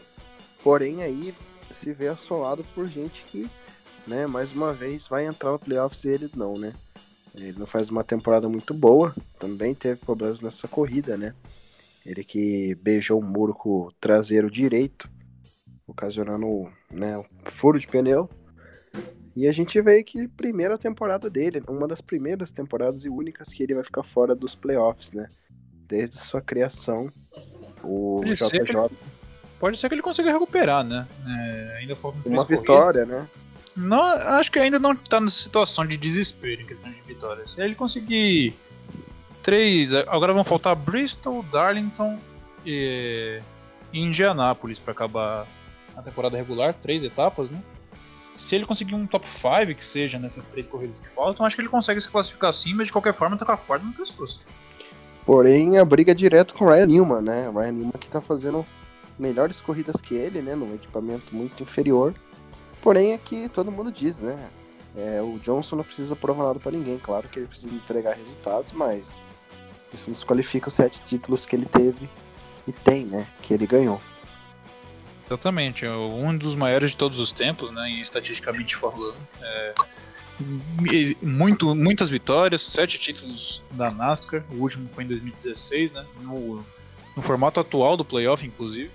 [0.63, 1.33] Porém, aí
[1.71, 3.49] se vê assolado por gente que,
[4.05, 6.73] né, mais uma vez vai entrar no playoffs e ele não, né?
[7.35, 11.33] Ele não faz uma temporada muito boa, também teve problemas nessa corrida, né?
[12.07, 15.09] Ele que beijou o muro com o traseiro direito,
[15.85, 18.29] ocasionando né, um furo de pneu.
[19.35, 23.61] E a gente vê que primeira temporada dele, uma das primeiras temporadas e únicas que
[23.61, 25.29] ele vai ficar fora dos playoffs, né?
[25.85, 27.11] Desde sua criação,
[27.83, 28.47] o pode JJ.
[28.47, 28.97] Ser ele,
[29.59, 31.05] pode ser que ele consiga recuperar, né?
[31.27, 33.27] É, ainda falta uma vitória, né?
[33.75, 37.51] Não, acho que ainda não tá nessa situação de desespero em questão de vitórias.
[37.51, 38.55] Se ele conseguir
[39.47, 39.93] três.
[39.93, 42.19] Agora vão faltar Bristol, Darlington
[42.65, 43.39] e,
[43.93, 45.47] e Indianápolis para acabar
[45.95, 47.63] a temporada regular, três etapas, né?
[48.35, 51.61] Se ele conseguir um top 5 que seja nessas três corridas que faltam, acho que
[51.61, 54.43] ele consegue se classificar assim, mas de qualquer forma tá com a corda no pescoço.
[55.25, 57.49] Porém, a briga é direto com o Ryan Newman, né?
[57.49, 58.65] O Ryan Newman que tá fazendo
[59.17, 60.55] melhores corridas que ele, né?
[60.55, 62.13] Num equipamento muito inferior.
[62.81, 64.49] Porém, é que todo mundo diz, né?
[64.93, 66.99] É, o Johnson não precisa provar nada para ninguém.
[66.99, 69.21] Claro que ele precisa entregar resultados, mas
[69.93, 72.09] isso desqualifica os sete títulos que ele teve
[72.67, 73.27] e tem, né?
[73.41, 74.01] Que ele ganhou.
[75.27, 77.81] Exatamente, é um dos maiores de todos os tempos, né?
[77.89, 79.17] Estatisticamente falando.
[79.41, 79.73] É,
[81.21, 84.43] muito, muitas vitórias, sete títulos da NASCAR.
[84.51, 86.05] O último foi em 2016, né?
[86.21, 86.65] No,
[87.15, 88.91] no formato atual do playoff, inclusive.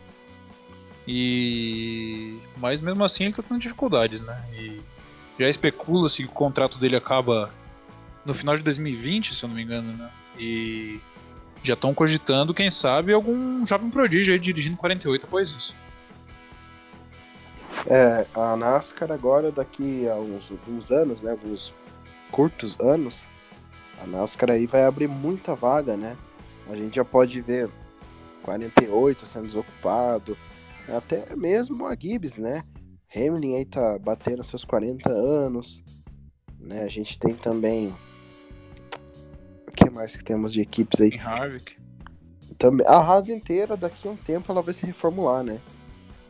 [1.06, 4.44] E mas mesmo assim ele está tendo dificuldades, né?
[4.54, 4.80] E
[5.38, 7.52] já especula-se que o contrato dele acaba
[8.24, 10.10] no final de 2020, se eu não me engano, né?
[10.38, 11.00] E
[11.62, 15.76] já estão cogitando, quem sabe, algum jovem prodígio aí dirigindo 48 após isso.
[17.86, 21.32] É, a NASCAR agora, daqui a uns, uns anos, né?
[21.32, 21.74] Alguns
[22.30, 23.26] curtos anos,
[24.02, 26.16] a NASCAR aí vai abrir muita vaga, né?
[26.70, 27.68] A gente já pode ver
[28.42, 30.36] 48 sendo desocupado,
[30.88, 32.62] até mesmo a Gibbs, né?
[33.14, 35.82] Hamlin aí tá batendo seus 40 anos.
[36.58, 36.82] Né?
[36.82, 37.94] A gente tem também.
[39.72, 41.18] O que mais que temos de equipes aí?
[41.18, 41.76] Harvick.
[42.58, 42.86] Também.
[42.86, 45.58] A Haas inteira, daqui a um tempo, ela vai se reformular, né?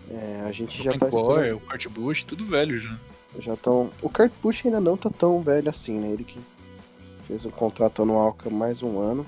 [0.09, 1.57] É, a gente o já tá esperando...
[1.57, 2.99] O Kurt Busch, tudo velho já.
[3.41, 3.91] Já estão.
[4.01, 6.11] O Kurt Busch ainda não tá tão velho assim, né?
[6.11, 6.39] Ele que
[7.27, 9.27] fez um contrato anual com mais um ano.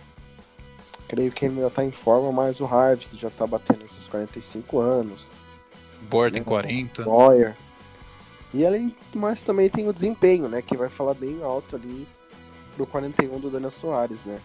[1.08, 4.78] Creio que ele ainda tá em forma, mas o Harvick já tá batendo esses 45
[4.78, 5.30] anos.
[6.08, 7.02] Boyer tem 40.
[7.02, 7.56] Boyer.
[8.52, 10.62] E além do mais também tem o desempenho, né?
[10.62, 12.06] Que vai falar bem alto ali
[12.74, 14.40] pro 41 do Daniel Soares, né?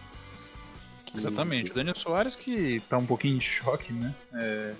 [1.06, 1.16] Que...
[1.16, 1.70] Exatamente.
[1.70, 4.14] O Daniel Soares que tá um pouquinho em choque, né?
[4.34, 4.74] É...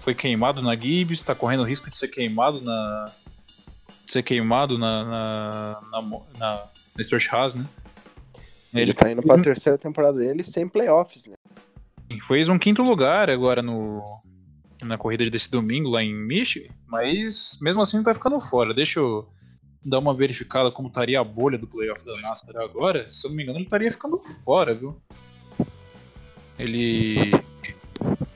[0.00, 3.10] Foi queimado na Gibbs, tá correndo o risco de ser queimado na.
[4.04, 5.04] De ser queimado na.
[5.04, 5.80] na.
[5.90, 6.68] na, na, na
[7.32, 7.66] Haas, né?
[8.72, 11.36] Ele, ele tá indo pra terceira temporada dele sem playoffs, né?
[12.26, 14.20] Fez um quinto lugar agora no,
[14.82, 18.74] na corrida desse domingo lá em Michigan, mas mesmo assim não tá ficando fora.
[18.74, 19.28] Deixa eu
[19.84, 23.08] dar uma verificada como estaria a bolha do playoff da NASCAR agora.
[23.08, 24.96] Se eu não me engano, ele estaria ficando fora, viu?
[26.58, 27.34] Ele.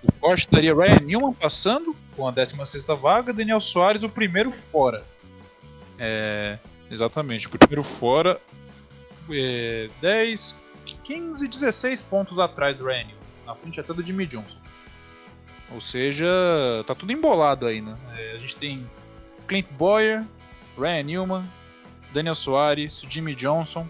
[0.03, 5.05] O Porsche estaria Ryan Newman passando com a 16 vaga, Daniel Soares o primeiro fora.
[5.99, 6.59] É,
[6.91, 8.41] exatamente, o primeiro fora.
[9.31, 10.57] É, 10,
[11.03, 14.59] 15, 16 pontos atrás do Ryan Newman, na frente até do Jimmy Johnson.
[15.71, 16.27] Ou seja,
[16.87, 17.97] tá tudo embolado aí, né?
[18.17, 18.89] É, a gente tem
[19.47, 20.25] Clint Boyer,
[20.79, 21.45] Ryan Newman,
[22.12, 23.87] Daniel Soares, Jimmy Johnson.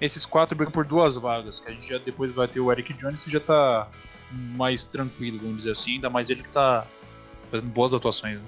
[0.00, 2.94] Esses quatro brigam por duas vagas, que a gente já depois vai ter o Eric
[2.94, 3.88] Jones que já tá
[4.30, 6.86] mais tranquilos, vamos dizer assim, ainda mais ele que tá
[7.50, 8.38] fazendo boas atuações.
[8.40, 8.46] Né?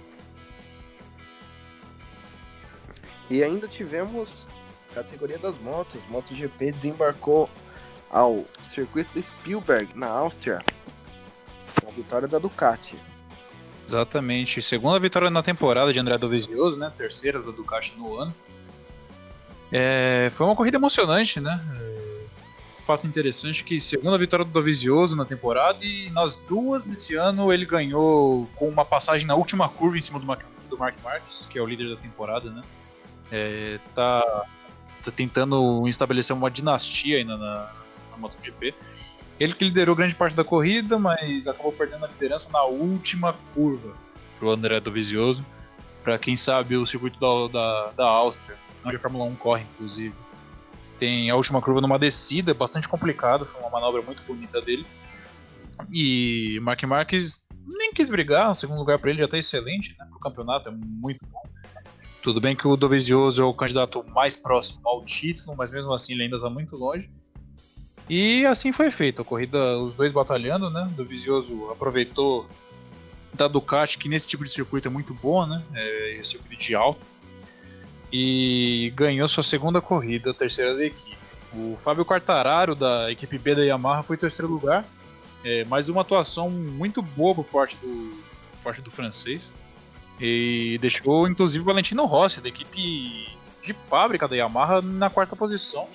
[3.29, 4.47] E ainda tivemos
[4.95, 6.05] categoria das motos.
[6.07, 7.49] MotoGP desembarcou
[8.11, 10.65] ao circuito de Spielberg, na Áustria,
[11.81, 12.97] com a vitória da Ducati.
[13.91, 14.63] Exatamente.
[14.63, 16.93] Segunda vitória na temporada de André Dovizioso, né?
[16.97, 18.33] Terceira da Ducati no ano.
[19.73, 21.61] É, foi uma corrida emocionante, né?
[21.75, 22.01] É,
[22.87, 27.67] fato interessante que segunda vitória do Dovizioso na temporada e nas duas nesse ano ele
[27.67, 30.27] ganhou com uma passagem na última curva em cima do,
[30.69, 32.63] do Mark Marques, que é o líder da temporada, né?
[33.33, 34.23] É, tá,
[35.03, 37.73] tá tentando estabelecer uma dinastia ainda na,
[38.13, 38.73] na MotoGP.
[39.41, 43.97] Ele que liderou grande parte da corrida, mas acabou perdendo a liderança na última curva
[44.39, 45.45] pro André Dovizioso.
[46.05, 50.15] Para quem sabe, o circuito da, da, da Áustria, onde a Fórmula 1 corre, inclusive,
[50.99, 54.87] tem a última curva numa descida, bastante complicado, foi uma manobra muito bonita dele.
[55.91, 60.05] E Mark Marques nem quis brigar, o segundo lugar para ele já está excelente, né,
[60.11, 61.43] pro campeonato é muito bom.
[62.23, 66.13] Tudo bem que o Dovizioso é o candidato mais próximo ao título, mas mesmo assim
[66.13, 67.09] ele ainda está muito longe.
[68.11, 70.83] E assim foi feito, a corrida, os dois batalhando, né?
[70.91, 72.45] O Dovizioso aproveitou
[73.33, 75.63] da Ducati, que nesse tipo de circuito é muito boa, né?
[75.73, 77.01] É circuito de alto.
[78.13, 81.17] E ganhou sua segunda corrida, a terceira da equipe.
[81.55, 84.85] O Fábio Quartararo, da equipe B da Yamaha, foi terceiro lugar.
[85.45, 88.21] É, mais uma atuação muito boa por parte do,
[88.57, 89.53] por parte do francês.
[90.19, 93.29] E deixou inclusive o Valentino Rossi, da equipe
[93.63, 95.89] de fábrica da Yamaha, na quarta posição,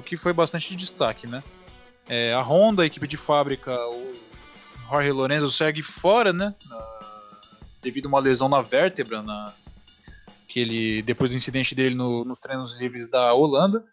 [0.00, 1.42] o que foi bastante destaque, né?
[2.08, 4.14] É, a Honda, a equipe de fábrica, o
[4.90, 6.54] Jorge Lorenzo segue fora, né?
[7.80, 9.54] devido a uma lesão na vértebra, na,
[10.46, 13.84] que ele, depois do incidente dele no, nos treinos livres da Holanda.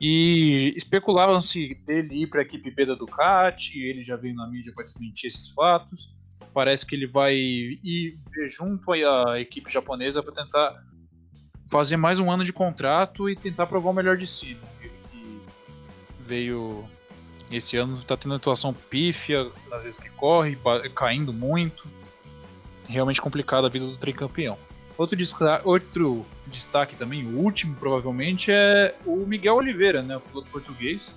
[0.00, 4.72] E especulavam-se dele ir para a equipe B da Ducati, ele já veio na mídia
[4.74, 6.14] para desmentir esses fatos.
[6.52, 10.74] Parece que ele vai ir junto à equipe japonesa para tentar
[11.70, 14.56] fazer mais um ano de contrato e tentar provar o melhor de si.
[16.24, 16.88] Veio
[17.50, 20.58] esse ano está tendo atuação pífia, às vezes que corre,
[20.94, 21.86] caindo muito.
[22.88, 24.58] Realmente complicado a vida do tricampeão.
[24.96, 25.16] Outro,
[25.64, 31.14] outro destaque também, o último provavelmente, é o Miguel Oliveira, né, o piloto português.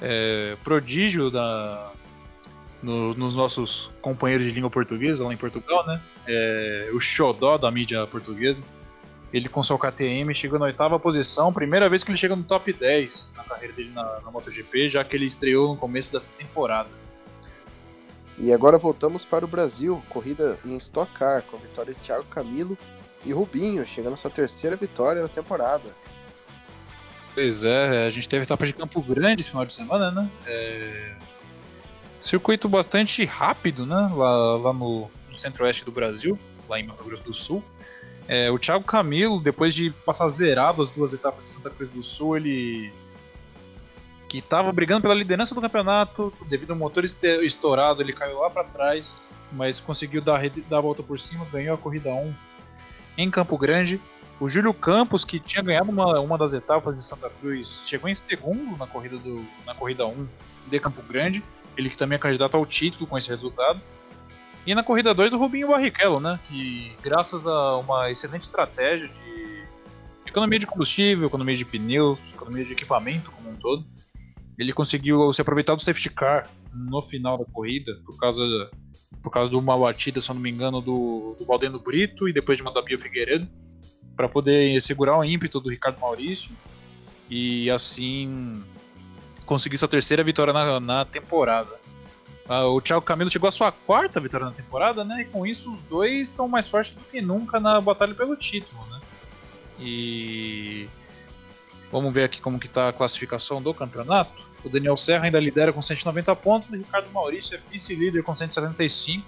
[0.00, 1.92] É, prodígio da,
[2.82, 6.00] no, nos nossos companheiros de língua portuguesa lá em Portugal, né?
[6.26, 8.62] É, o xodó da mídia portuguesa.
[9.34, 12.72] Ele com seu KTM chegou na oitava posição, primeira vez que ele chega no top
[12.72, 16.88] 10 na carreira dele na, na MotoGP, já que ele estreou no começo dessa temporada.
[18.38, 22.22] E agora voltamos para o Brasil, corrida em Stock Car, com a vitória de Thiago
[22.26, 22.78] Camilo
[23.24, 25.90] e Rubinho, chegando à sua terceira vitória na temporada.
[27.34, 30.30] Pois é, a gente teve etapa de Campo Grande esse final de semana, né?
[30.46, 31.12] É...
[32.20, 34.12] Circuito bastante rápido, né?
[34.14, 37.64] Lá, lá no, no centro-oeste do Brasil, lá em Mato Grosso do Sul.
[38.26, 42.02] É, o Thiago Camilo, depois de passar zerado as duas etapas de Santa Cruz do
[42.02, 42.92] Sul, ele
[44.28, 48.64] que estava brigando pela liderança do campeonato, devido ao motor estourado, ele caiu lá para
[48.64, 49.16] trás,
[49.52, 52.34] mas conseguiu dar, dar a volta por cima, ganhou a corrida 1
[53.16, 54.00] em Campo Grande.
[54.40, 58.14] O Júlio Campos, que tinha ganhado uma, uma das etapas de Santa Cruz, chegou em
[58.14, 60.26] segundo na corrida, do, na corrida 1
[60.66, 61.44] de Campo Grande,
[61.76, 63.80] ele que também é candidato ao título com esse resultado.
[64.66, 69.64] E na corrida 2 o Rubinho Barrichello, né, que graças a uma excelente estratégia de
[70.26, 73.84] economia de combustível, economia de pneus, economia de equipamento como um todo,
[74.58, 78.42] ele conseguiu se aproveitar do safety car no final da corrida por causa
[79.22, 82.32] por causa de uma batida, se eu não me engano, do, do Valdeno Brito e
[82.32, 83.48] depois de uma da Bia Figueiredo,
[84.14, 86.52] para poder segurar o ímpeto do Ricardo Maurício
[87.30, 88.62] e assim
[89.46, 91.83] conseguir sua terceira vitória na, na temporada.
[92.48, 95.22] Uh, o Thiago Camilo chegou à sua quarta vitória na temporada, né?
[95.22, 98.84] E com isso os dois estão mais fortes do que nunca na batalha pelo título,
[98.90, 99.00] né?
[99.78, 100.88] E
[101.90, 104.46] vamos ver aqui como que tá a classificação do campeonato.
[104.62, 109.26] O Daniel Serra ainda lidera com 190 pontos e Ricardo Maurício é vice-líder com 175.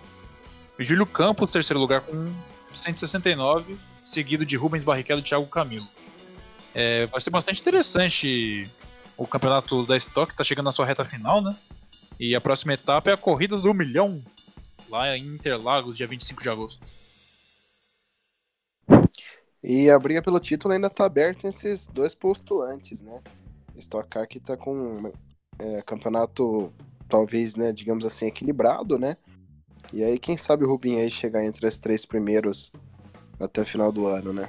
[0.79, 2.33] E Júlio Campos, terceiro lugar com
[2.75, 5.89] 169, seguido de Rubens Barrichello e Thiago Camilo.
[6.75, 8.71] É, vai ser bastante interessante
[9.17, 11.57] o campeonato da Stock está chegando na sua reta final, né?
[12.19, 14.23] E a próxima etapa é a corrida do milhão,
[14.89, 16.87] lá em Interlagos, dia 25 de agosto.
[19.63, 23.21] E a briga pelo título ainda está aberta entre esses dois postulantes, né?
[23.77, 25.13] Stock Car que está com
[25.59, 26.73] é, campeonato,
[27.09, 29.17] talvez, né, digamos assim, equilibrado, né?
[29.93, 32.73] E aí, quem sabe o Rubinho aí chegar entre os três primeiros
[33.41, 34.49] até o final do ano, né?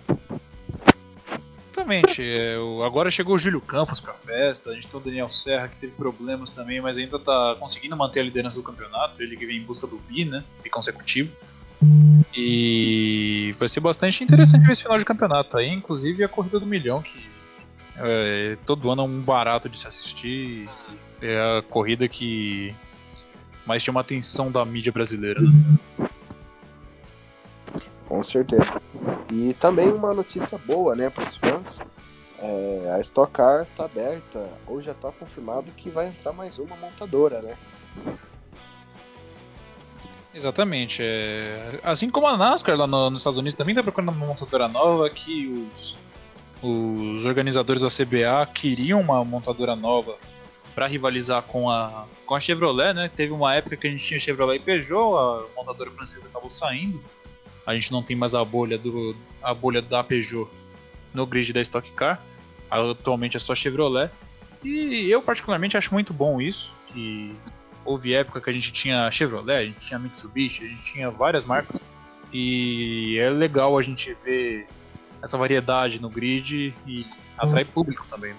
[1.87, 2.21] Exatamente.
[2.21, 5.77] É, agora chegou o Júlio Campos pra festa, a gente tem o Daniel Serra que
[5.77, 9.21] teve problemas também, mas ainda tá conseguindo manter a liderança do campeonato.
[9.23, 10.43] Ele que vem em busca do bi, né?
[10.61, 11.31] Bi consecutivo.
[12.35, 16.65] E vai ser bastante interessante ver esse final de campeonato aí, inclusive a corrida do
[16.65, 17.23] milhão, que
[17.97, 20.69] é, todo ano é um barato de se assistir.
[21.21, 22.75] É a corrida que
[23.65, 25.41] mais chama a atenção da mídia brasileira.
[25.41, 26.09] Né?
[28.07, 28.81] Com certeza.
[29.29, 31.79] E também uma notícia boa, né, para os fãs.
[32.39, 36.75] É, a Stock Car está aberta, ou já está confirmado que vai entrar mais uma
[36.75, 37.57] montadora, né?
[40.37, 41.01] Exatamente.
[41.01, 41.79] É...
[41.83, 45.09] Assim como a NASCAR lá no, nos Estados Unidos também está procurando uma montadora nova,
[45.09, 45.97] que os,
[46.61, 50.15] os organizadores da CBA queriam uma montadora nova
[50.75, 53.09] para rivalizar com a, com a Chevrolet, né?
[53.15, 57.03] Teve uma época que a gente tinha Chevrolet e Peugeot, a montadora francesa acabou saindo.
[57.67, 60.49] A gente não tem mais a bolha do a bolha da Peugeot
[61.13, 62.23] no grid da Stock Car.
[62.71, 64.09] Atualmente é só Chevrolet.
[64.63, 67.35] E eu particularmente acho muito bom isso, que
[67.83, 71.43] houve época que a gente tinha Chevrolet, a gente tinha Mitsubishi, a gente tinha várias
[71.43, 71.85] marcas.
[72.31, 74.65] E é legal a gente ver
[75.21, 77.05] essa variedade no grid e
[77.37, 78.33] atrai público também.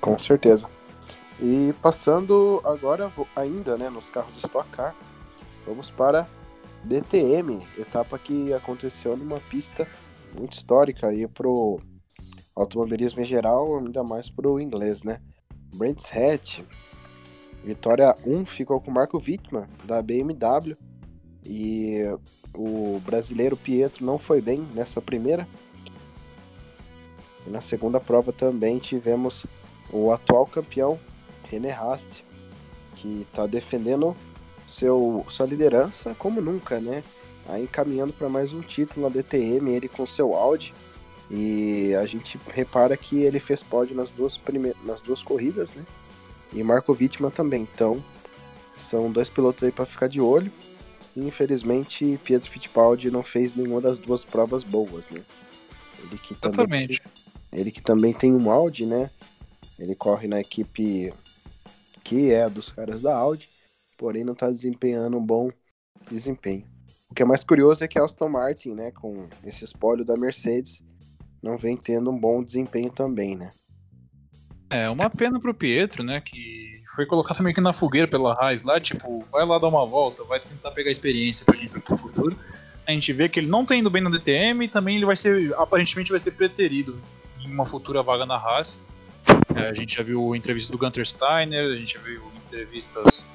[0.00, 0.68] Com certeza.
[1.40, 4.94] E passando agora ainda né, nos carros de Stock Car,
[5.66, 6.28] vamos para
[6.84, 9.86] DTM, etapa que aconteceu numa pista
[10.38, 11.80] muito histórica aí pro
[12.54, 15.20] automobilismo em geral, ainda mais pro inglês, né?
[15.74, 16.60] Brands Hatch,
[17.64, 20.76] vitória 1 ficou com Marco Wittmann, da BMW,
[21.44, 22.02] e
[22.54, 25.46] o brasileiro Pietro não foi bem nessa primeira.
[27.46, 29.46] E na segunda prova também tivemos
[29.92, 30.98] o atual campeão,
[31.44, 32.24] René Rast,
[32.96, 34.16] que está defendendo
[34.66, 37.02] seu, sua liderança como nunca, né?
[37.48, 40.74] Aí caminhando para mais um título na DTM, ele com seu Audi.
[41.30, 44.74] E a gente repara que ele fez pódio nas duas, prime...
[44.84, 45.84] nas duas corridas, né?
[46.52, 47.62] E Marco Wittmann também.
[47.62, 48.02] Então,
[48.76, 50.52] são dois pilotos aí para ficar de olho.
[51.16, 55.22] E, infelizmente, Pietro Fittipaldi não fez nenhuma das duas provas boas, né?
[55.98, 56.88] Ele que também,
[57.52, 59.10] ele que também tem um Audi, né?
[59.78, 61.12] Ele corre na equipe
[62.04, 63.48] que é dos caras da Audi
[63.96, 65.50] porém não está desempenhando um bom
[66.10, 66.64] desempenho.
[67.08, 70.16] O que é mais curioso é que a Aston Martin, né, com esse espólio da
[70.16, 70.82] Mercedes,
[71.42, 73.52] não vem tendo um bom desempenho também, né?
[74.68, 78.64] É, uma pena pro Pietro, né, que foi colocado meio que na fogueira pela Haas
[78.64, 82.36] lá, tipo, vai lá dar uma volta, vai tentar pegar experiência para isso no futuro.
[82.86, 85.16] A gente vê que ele não tá indo bem no DTM e também ele vai
[85.16, 87.00] ser, aparentemente vai ser preterido
[87.40, 88.80] em uma futura vaga na Haas.
[89.54, 93.26] É, a gente já viu entrevista do Gunter Steiner, a gente já viu entrevistas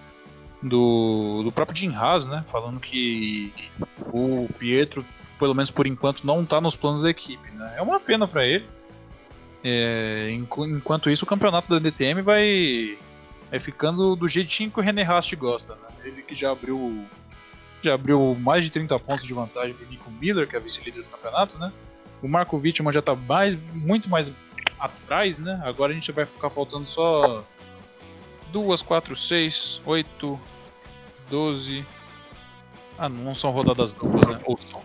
[0.61, 2.43] do, do próprio Jim Haas, né?
[2.47, 3.53] Falando que
[4.13, 5.05] o Pietro,
[5.39, 7.49] pelo menos por enquanto, não está nos planos da equipe.
[7.51, 7.73] Né?
[7.77, 8.65] É uma pena para ele.
[9.63, 12.97] É, enquanto isso, o campeonato da DTM vai,
[13.49, 15.75] vai ficando do jeitinho que o René Rast gosta.
[15.75, 15.87] Né?
[16.05, 17.05] Ele que já abriu
[17.83, 21.09] já abriu mais de 30 pontos de vantagem para Nico Miller, que é vice-líder do
[21.09, 21.73] campeonato, né?
[22.21, 24.31] O Marco Wittmann já está mais, muito mais
[24.79, 25.59] atrás, né?
[25.63, 27.43] Agora a gente vai ficar faltando só
[28.51, 30.39] duas, quatro, seis, oito,
[31.29, 31.85] doze.
[32.97, 34.39] Ah, não são rodadas duplas, né?
[34.45, 34.81] Ou são?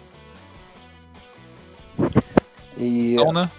[2.77, 3.51] E então, né?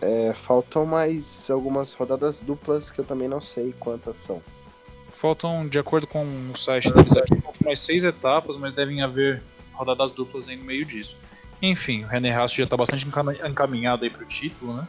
[0.00, 4.42] É, faltam mais algumas rodadas duplas que eu também não sei quantas são.
[5.12, 9.42] Faltam, de acordo com o site deles aqui, faltam mais seis etapas, mas devem haver
[9.72, 11.16] rodadas duplas aí no meio disso.
[11.62, 13.06] Enfim, o René Haas já está bastante
[13.48, 14.86] encaminhado aí para o título, né?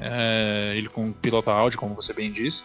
[0.00, 2.64] É, ele com pilota Audi, como você bem disse.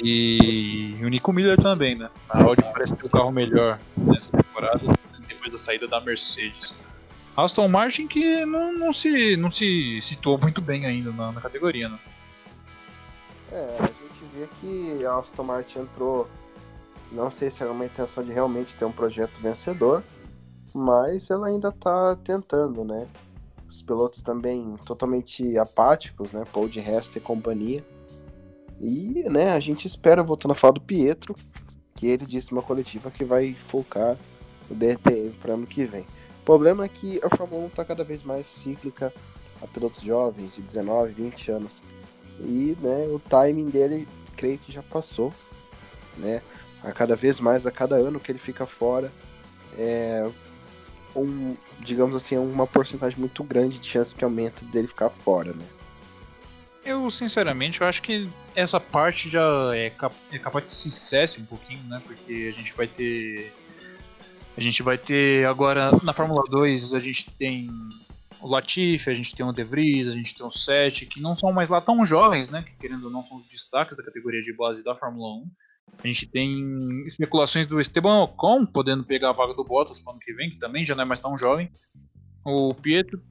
[0.00, 2.08] E o Nico Miller também, né?
[2.30, 4.80] A Audi parece ter o carro melhor nessa temporada,
[5.26, 6.74] depois da saída da Mercedes.
[7.36, 11.88] Aston Martin que não, não, se, não se situou muito bem ainda na, na categoria,
[11.88, 11.98] né?
[13.50, 16.28] É, a gente vê que a Aston Martin entrou,
[17.10, 20.02] não sei se era uma intenção de realmente ter um projeto vencedor,
[20.74, 23.06] mas ela ainda está tentando, né?
[23.68, 26.44] Os pilotos também totalmente apáticos, né?
[26.52, 27.84] Paul de Resta e companhia.
[28.82, 31.36] E, né, a gente espera, voltando a falar do Pietro,
[31.94, 34.18] que ele disse uma coletiva que vai focar
[34.68, 36.04] o DTM para ano que vem.
[36.40, 39.14] O problema é que a Fórmula 1 está cada vez mais cíclica
[39.62, 41.82] a pilotos jovens de 19, 20 anos.
[42.40, 45.32] E, né, o timing dele, creio que já passou,
[46.18, 46.42] né?
[46.82, 49.12] A cada vez mais, a cada ano que ele fica fora,
[49.78, 50.28] é
[51.14, 55.64] um, digamos assim, uma porcentagem muito grande de chance que aumenta dele ficar fora, né?
[56.84, 59.42] Eu, sinceramente, eu acho que essa parte já
[59.74, 62.02] é, cap é capaz de se cesse um pouquinho, né?
[62.04, 63.52] Porque a gente vai ter.
[64.56, 67.70] A gente vai ter agora na Fórmula 2 a gente tem
[68.40, 71.34] o Latifi, a gente tem o De Vries, a gente tem o Sete, que não
[71.34, 72.62] são mais lá tão jovens, né?
[72.62, 75.50] Que querendo ou não são os destaques da categoria de base da Fórmula 1.
[76.02, 80.20] A gente tem especulações do Esteban Ocon podendo pegar a vaga do Bottas para ano
[80.20, 81.70] que vem, que também já não é mais tão jovem.
[82.44, 83.22] O Pietro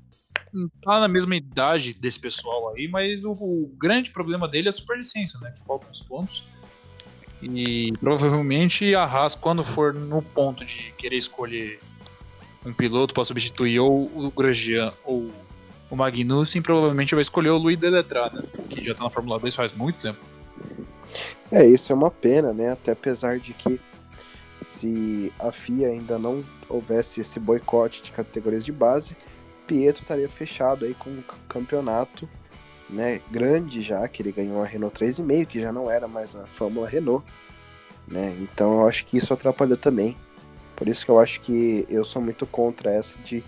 [0.83, 4.73] tá na mesma idade desse pessoal aí, mas o, o grande problema dele é a
[4.73, 5.51] superlicença, né?
[5.51, 6.45] Que faltam os pontos.
[7.41, 11.79] E provavelmente a Haas, quando for no ponto de querer escolher
[12.65, 15.31] um piloto para substituir ou o Grosjean ou
[15.89, 18.43] o Magnussen, provavelmente vai escolher o Luiz Deletrat, né?
[18.69, 20.19] Que já tá na Fórmula 2 faz muito tempo.
[21.51, 22.71] É, isso é uma pena, né?
[22.71, 23.79] Até apesar de que
[24.61, 29.17] se a FIA ainda não houvesse esse boicote de categorias de base,
[29.67, 32.27] Pietro estaria fechado aí com um campeonato
[32.89, 36.45] né, grande já, que ele ganhou a Renault 3,5, que já não era mais a
[36.47, 37.25] Fórmula Renault.
[38.07, 38.35] Né?
[38.41, 40.17] Então eu acho que isso atrapalhou também.
[40.75, 43.43] Por isso que eu acho que eu sou muito contra essa de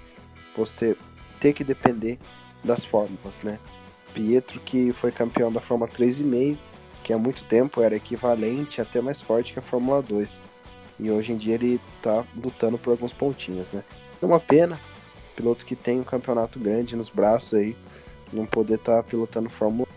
[0.56, 0.96] você
[1.40, 2.20] ter que depender
[2.64, 3.60] das fórmulas, né?
[4.14, 6.58] Pietro que foi campeão da Fórmula 3,5,
[7.04, 10.40] que há muito tempo era equivalente, até mais forte que a Fórmula 2.
[11.00, 13.84] E hoje em dia ele tá lutando por alguns pontinhos, né?
[14.22, 14.80] É uma pena,
[15.36, 17.76] piloto que tem um campeonato grande nos braços aí,
[18.32, 19.88] não poder estar tá pilotando Fórmula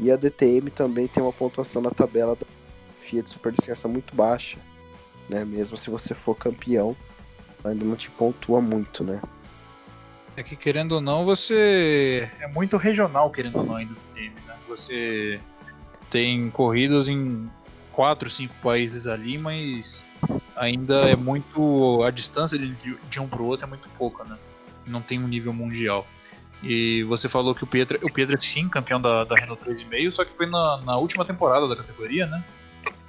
[0.00, 0.04] 1.
[0.04, 2.46] E a DTM também tem uma pontuação na tabela da
[3.00, 4.58] FIA de superlicença muito baixa,
[5.28, 5.44] né?
[5.44, 6.96] Mesmo se você for campeão,
[7.64, 9.20] ainda não te pontua muito, né?
[10.36, 14.56] É que querendo ou não, você é muito regional, querendo ou não, ainda DTM, né?
[14.66, 15.40] Você
[16.10, 17.50] tem corridas em
[17.92, 20.04] quatro, cinco países ali, mas
[20.56, 22.02] ainda é muito.
[22.02, 24.38] A distância de, de um pro outro é muito pouca, né?
[24.86, 26.06] Não tem um nível mundial.
[26.62, 30.10] E você falou que o Pietro, o Pietro é sim campeão da, da Renault 3,5,
[30.10, 32.44] só que foi na, na última temporada da categoria, né?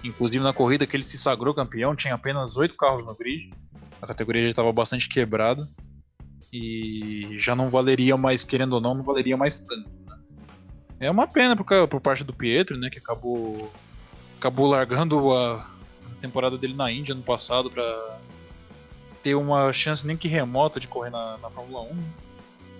[0.03, 3.53] Inclusive na corrida que ele se sagrou campeão, tinha apenas oito carros no grid.
[4.01, 5.69] A categoria já estava bastante quebrada.
[6.51, 9.89] E já não valeria mais, querendo ou não, não valeria mais tanto.
[10.05, 10.17] Né?
[10.99, 12.89] É uma pena por, por parte do Pietro, né?
[12.89, 13.71] Que acabou,
[14.37, 18.19] acabou largando a, a temporada dele na Índia ano passado para
[19.23, 21.97] ter uma chance nem que remota de correr na, na Fórmula 1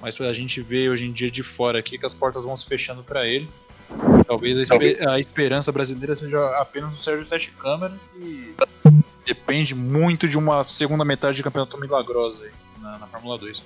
[0.04, 2.66] mas a gente vê hoje em dia de fora aqui que as portas vão se
[2.66, 3.50] fechando para ele.
[4.28, 8.54] Talvez a, esper a, esperança brasileira seja apenas o Sérgio Sete Câmara, que
[9.26, 13.64] depende muito de uma segunda metade de campeonato milagrosa aí na, na Fórmula 2.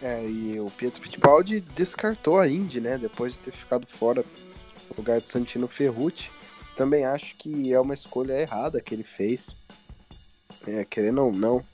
[0.00, 2.96] É, e o Pietro Fittipaldi descartou a Indy, né?
[2.96, 4.24] Depois de ter ficado fora
[4.88, 6.30] no lugar de Santino Ferrucci.
[6.76, 9.54] Também acho que é uma escolha errada que ele fez.
[10.66, 11.64] É, querendo ou não,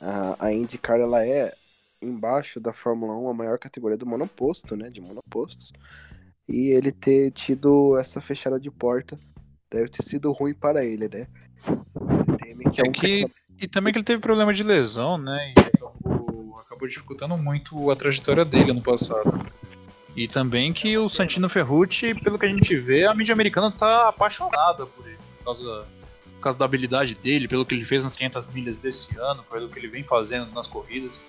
[0.00, 1.54] a, a IndyCar ela é
[2.00, 5.72] embaixo da Fórmula 1 a maior categoria do monoposto, né, de monopostos.
[6.48, 9.18] E ele ter tido essa fechada de porta
[9.70, 11.26] deve ter sido ruim para ele, né?
[12.72, 13.30] Que é, um que,
[13.60, 15.52] e também que ele teve problema de lesão, né?
[15.56, 19.46] E acabou, acabou dificultando muito a trajetória dele no passado.
[20.16, 24.08] E também que o Santino Ferrucci, pelo que a gente vê, a mídia americana tá
[24.08, 25.86] apaixonada por ele, por causa
[26.40, 29.68] por causa da habilidade dele, pelo que ele fez nas 500 milhas desse ano, pelo
[29.68, 31.20] que ele vem fazendo nas corridas.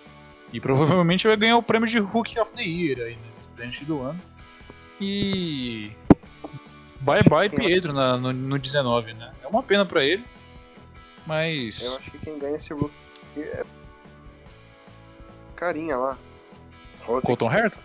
[0.53, 3.21] E provavelmente vai ganhar o prêmio de Rookie of the Year aí, né,
[3.53, 4.19] frente do ano.
[4.99, 5.91] E.
[7.01, 9.33] Bye bye Pietro na, no, no 19, né?
[9.43, 10.23] É uma pena pra ele,
[11.25, 11.83] mas.
[11.83, 12.93] Eu acho que quem ganha esse Rookie
[13.37, 13.65] é.
[15.55, 16.17] Carinha lá.
[17.05, 17.25] Rose.
[17.25, 17.79] Colton Herta?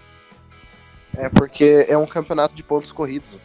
[1.17, 3.41] É porque é um campeonato de pontos corridos.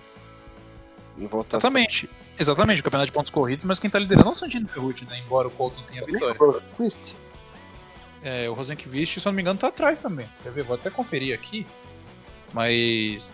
[1.17, 1.69] Em votação.
[1.69, 2.09] Exatamente.
[2.39, 5.21] Exatamente, o campeonato de pontos corridos, mas quem tá liderando é o Santino Ferrucci, né?
[5.23, 6.35] Embora o Colton tenha vitória.
[8.23, 10.27] É, o Rosenqvist, se eu não me engano, tá atrás também.
[10.41, 10.63] Quer ver?
[10.63, 11.67] Vou até conferir aqui.
[12.53, 13.31] Mas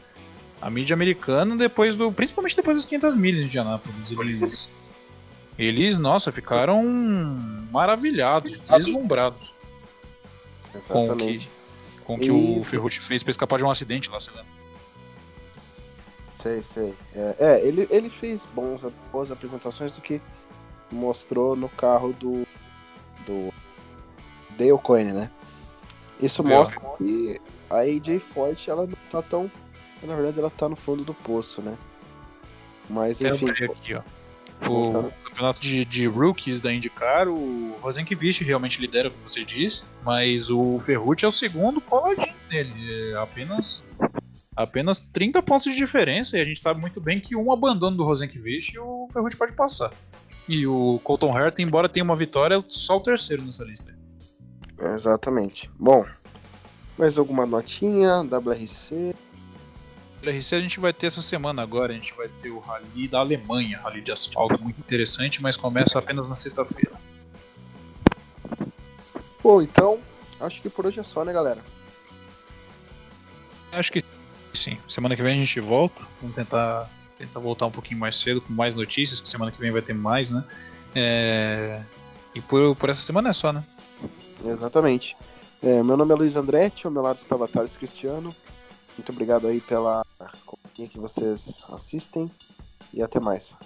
[0.62, 2.12] a mídia americana, depois do.
[2.12, 4.70] Principalmente depois dos 500 milhas de Indianápolis, eles.
[5.58, 6.84] Eles, nossa, ficaram
[7.72, 9.56] maravilhados, deslumbrados.
[10.76, 11.50] Exatamente.
[12.08, 12.60] Com que, e...
[12.60, 14.48] o Ferrucci fez pra escapar de um acidente lá, você lembra?
[16.32, 16.96] Sei, sei.
[17.14, 20.22] É, é, ele, ele fez bons, boas apresentações do que
[20.90, 22.48] mostrou no carro do.
[23.26, 23.54] do.
[24.58, 25.30] Dale Coyne, né?
[26.22, 29.52] Isso mostra que a AJ Forte ela não tá tão.
[30.02, 31.78] Na verdade, ela tá no fundo do poço, né?
[32.90, 33.50] Mas enfim.
[33.50, 34.02] Aqui, ó.
[34.66, 40.50] O campeonato de, de rookies da IndyCar, o Rosenqvist realmente lidera, como você disse, mas
[40.50, 42.74] o Ferrucci é o segundo coladinho dele.
[43.12, 43.84] É apenas
[44.56, 48.04] apenas 30 pontos de diferença e a gente sabe muito bem que um abandono do
[48.04, 49.94] Rosenqvist o Ferrucci pode passar.
[50.50, 53.94] E o Colton Herta, embora tenha uma vitória, é só o terceiro nessa lista.
[54.80, 55.70] Exatamente.
[55.78, 56.06] Bom,
[56.98, 58.24] mais alguma notinha?
[58.24, 59.16] WRC?
[60.28, 63.20] WRC a gente vai ter essa semana agora, a gente vai ter o Rally da
[63.20, 66.92] Alemanha, Rally de asfalto, muito interessante, mas começa apenas na sexta-feira.
[69.42, 70.00] Bom, então,
[70.40, 71.64] acho que por hoje é só, né, galera?
[73.72, 74.04] Acho que
[74.54, 74.78] sim.
[74.88, 76.06] Semana que vem a gente volta.
[76.22, 79.72] Vamos tentar, tentar voltar um pouquinho mais cedo com mais notícias, que semana que vem
[79.72, 80.44] vai ter mais, né?
[80.96, 81.82] É...
[82.36, 83.64] E por, por essa semana é só, né?
[84.46, 85.16] Exatamente.
[85.62, 88.36] É, meu nome é Luiz Andretti, ao meu lado está Thales Cristiano.
[88.98, 90.06] Muito obrigado aí pela
[90.46, 92.30] companhia que vocês assistem
[92.94, 93.58] e até mais.